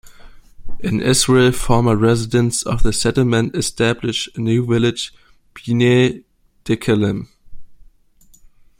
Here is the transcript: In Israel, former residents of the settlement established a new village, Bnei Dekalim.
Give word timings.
In 0.79 0.99
Israel, 0.99 1.51
former 1.51 1.95
residents 1.95 2.63
of 2.63 2.81
the 2.81 2.91
settlement 2.91 3.55
established 3.55 4.35
a 4.35 4.41
new 4.41 4.65
village, 4.65 5.13
Bnei 5.53 6.23
Dekalim. 6.65 7.27